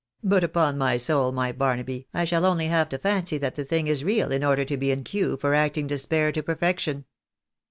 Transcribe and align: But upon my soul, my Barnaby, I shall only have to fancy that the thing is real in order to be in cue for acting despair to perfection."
But 0.23 0.43
upon 0.43 0.79
my 0.79 0.97
soul, 0.97 1.31
my 1.31 1.51
Barnaby, 1.51 2.07
I 2.11 2.25
shall 2.25 2.43
only 2.43 2.65
have 2.65 2.89
to 2.89 2.97
fancy 2.97 3.37
that 3.37 3.53
the 3.53 3.63
thing 3.63 3.85
is 3.85 4.03
real 4.03 4.31
in 4.31 4.43
order 4.43 4.65
to 4.65 4.75
be 4.75 4.89
in 4.89 5.03
cue 5.03 5.37
for 5.37 5.53
acting 5.53 5.85
despair 5.85 6.31
to 6.31 6.41
perfection." 6.41 7.05